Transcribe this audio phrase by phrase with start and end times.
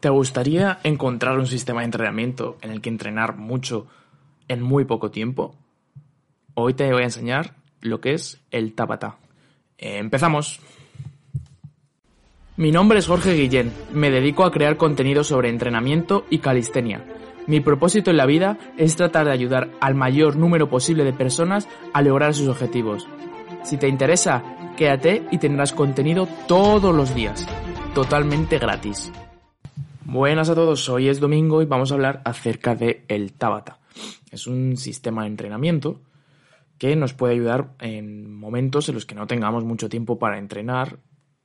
[0.00, 3.86] ¿Te gustaría encontrar un sistema de entrenamiento en el que entrenar mucho
[4.48, 5.54] en muy poco tiempo?
[6.54, 9.16] Hoy te voy a enseñar lo que es el Tabata.
[9.76, 10.60] empezamos.
[12.56, 13.72] Mi nombre es Jorge Guillén.
[13.92, 17.04] Me dedico a crear contenido sobre entrenamiento y calistenia.
[17.46, 21.68] Mi propósito en la vida es tratar de ayudar al mayor número posible de personas
[21.92, 23.06] a lograr sus objetivos.
[23.64, 24.42] Si te interesa,
[24.78, 27.46] quédate y tendrás contenido todos los días,
[27.94, 29.12] totalmente gratis.
[30.12, 33.78] Buenas a todos, hoy es domingo y vamos a hablar acerca de el Tabata.
[34.32, 36.00] Es un sistema de entrenamiento
[36.78, 40.98] que nos puede ayudar en momentos en los que no tengamos mucho tiempo para entrenar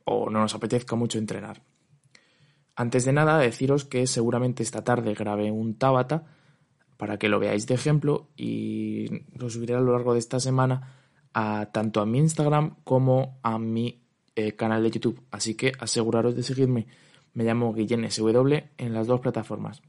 [0.04, 1.62] o no nos apetezca mucho entrenar.
[2.76, 6.26] Antes de nada, deciros que seguramente esta tarde grabé un Tabata
[6.98, 11.04] para que lo veáis de ejemplo y lo subiré a lo largo de esta semana
[11.36, 14.02] a tanto a mi Instagram como a mi
[14.36, 15.22] eh, canal de YouTube.
[15.30, 16.88] Así que aseguraros de seguirme
[17.36, 19.82] me llamo Guillén SW en las dos plataformas.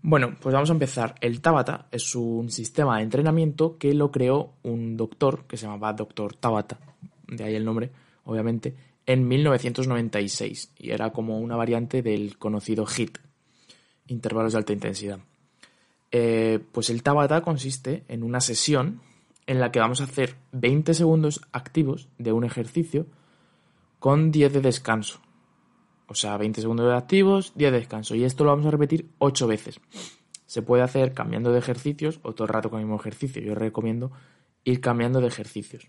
[0.00, 1.14] Bueno, pues vamos a empezar.
[1.20, 5.92] El Tabata es un sistema de entrenamiento que lo creó un doctor que se llamaba
[5.92, 6.78] Doctor Tabata,
[7.26, 7.90] de ahí el nombre,
[8.24, 8.74] obviamente,
[9.06, 13.18] en 1996 y era como una variante del conocido HIT,
[14.08, 15.20] intervalos de alta intensidad.
[16.10, 19.00] Eh, pues el Tabata consiste en una sesión
[19.46, 23.06] en la que vamos a hacer 20 segundos activos de un ejercicio
[23.98, 25.20] con 10 de descanso.
[26.06, 28.14] O sea, 20 segundos de activos, 10 de descanso.
[28.14, 29.80] Y esto lo vamos a repetir 8 veces.
[30.46, 33.42] Se puede hacer cambiando de ejercicios o todo el rato con el mismo ejercicio.
[33.42, 34.12] Yo recomiendo
[34.64, 35.88] ir cambiando de ejercicios.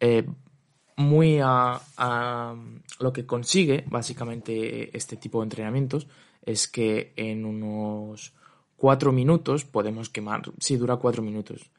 [0.00, 0.26] Eh,
[0.96, 1.80] muy a,
[2.98, 6.08] lo que consigue básicamente este tipo de entrenamientos
[6.42, 8.34] es que en unos
[8.76, 11.70] 4 minutos podemos quemar, si dura 4 minutos,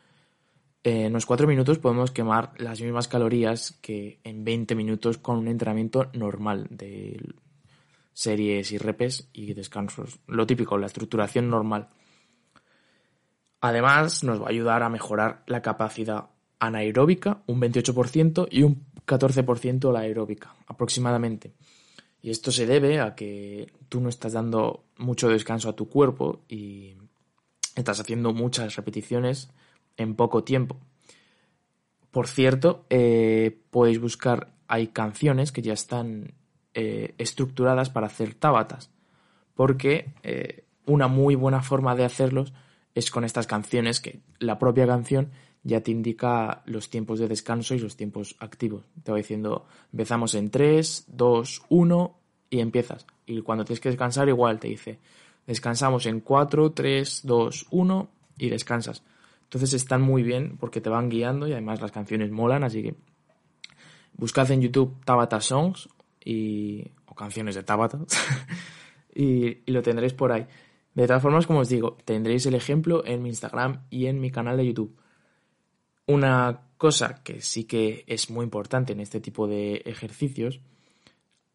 [0.84, 5.48] en unos 4 minutos podemos quemar las mismas calorías que en 20 minutos con un
[5.48, 7.22] entrenamiento normal de
[8.14, 10.20] series y repes y descansos.
[10.28, 11.90] Lo típico, la estructuración normal.
[13.62, 16.30] Además, nos va a ayudar a mejorar la capacidad
[16.60, 21.54] anaeróbica, un 28%, y un 14% la aeróbica, aproximadamente.
[22.22, 26.42] Y esto se debe a que tú no estás dando mucho descanso a tu cuerpo
[26.48, 26.96] y
[27.76, 29.50] estás haciendo muchas repeticiones
[30.00, 30.78] en poco tiempo.
[32.10, 36.34] Por cierto, eh, podéis buscar, hay canciones que ya están
[36.74, 38.90] eh, estructuradas para hacer tabatas,
[39.54, 42.54] porque eh, una muy buena forma de hacerlos
[42.96, 45.30] es con estas canciones que la propia canción
[45.64, 48.86] ya te indica los tiempos de descanso y los tiempos activos.
[49.04, 53.06] Te va diciendo, empezamos en 3, 2, 1 y empiezas.
[53.28, 55.00] Y cuando tienes que descansar igual te dice,
[55.46, 59.04] descansamos en 4, 3, 2, 1 y descansas.
[59.50, 62.96] Entonces están muy bien porque te van guiando y además las canciones molan, así que
[64.14, 65.90] buscad en YouTube Tabata Songs
[66.24, 67.98] y, o canciones de Tabata
[69.16, 70.46] y, y, lo tendréis por ahí.
[70.94, 74.30] De todas formas, como os digo, tendréis el ejemplo en mi Instagram y en mi
[74.30, 74.96] canal de YouTube.
[76.06, 80.60] Una cosa que sí que es muy importante en este tipo de ejercicios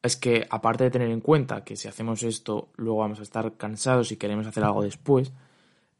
[0.02, 3.56] es que aparte de tener en cuenta que si hacemos esto luego vamos a estar
[3.56, 5.32] cansados y queremos hacer algo después,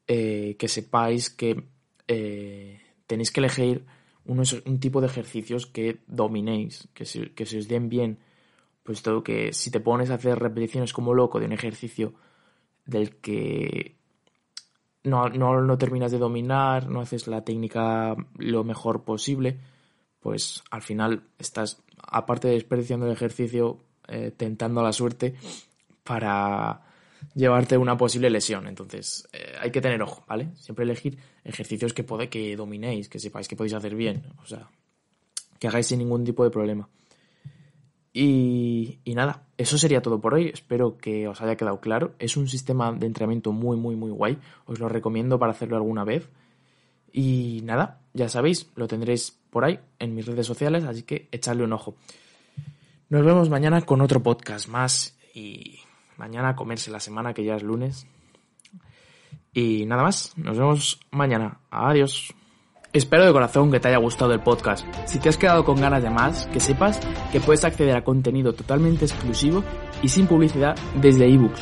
[0.09, 1.74] eh, que sepáis que
[2.09, 3.85] eh, tenéis que elegir
[4.27, 8.19] un tipo de ejercicios que dominéis, que se, que os den bien,
[8.83, 12.15] puesto que si te pones a hacer repeticiones como loco de un ejercicio
[12.87, 13.97] del que
[15.05, 19.59] no, no, terminas de dominar, no haces la técnica lo mejor posible,
[20.21, 23.79] pues al final estás, aparte de desperdiciando el ejercicio,
[24.09, 25.35] eh, tentando la suerte
[26.03, 26.83] para
[27.35, 28.67] llevarte una posible lesión.
[28.67, 30.51] Entonces, eh, hay que tener ojo, ¿vale?
[30.57, 34.25] Siempre elegir ejercicios que puede que dominéis, que sepáis que podéis hacer bien.
[34.43, 34.69] O sea,
[35.59, 36.89] que hagáis sin ningún tipo de problema.
[38.13, 40.49] Y, y, nada, eso sería todo por hoy.
[40.49, 42.15] Espero que os haya quedado claro.
[42.19, 44.39] Es un sistema de entrenamiento muy, muy, muy guay.
[44.67, 46.29] Os lo recomiendo para hacerlo alguna vez.
[47.13, 51.63] Y nada, ya sabéis, lo tendréis por ahí en mis redes sociales, así que echadle
[51.63, 51.95] un ojo.
[53.09, 55.79] Nos vemos mañana con otro podcast más y
[56.17, 58.07] mañana a comerse la semana que ya es lunes.
[59.53, 61.59] Y nada más, nos vemos mañana.
[61.71, 62.35] Adiós.
[62.93, 64.87] Espero de corazón que te haya gustado el podcast.
[65.07, 67.01] Si te has quedado con ganas de más, que sepas
[67.33, 69.65] que puedes acceder a contenido totalmente exclusivo
[70.03, 71.61] y sin publicidad desde ebooks,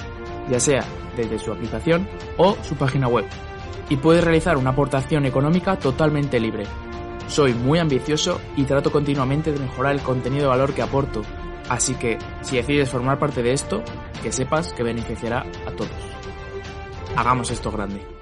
[0.50, 0.84] ya sea
[1.16, 2.06] desde su aplicación
[2.36, 3.24] o su página web.
[3.88, 6.64] Y puedes realizar una aportación económica totalmente libre.
[7.28, 11.22] Soy muy ambicioso y trato continuamente de mejorar el contenido de valor que aporto
[11.68, 13.82] Así que, si decides formar parte de esto,
[14.22, 15.90] que sepas que beneficiará a todos.
[17.16, 18.21] Hagamos esto grande.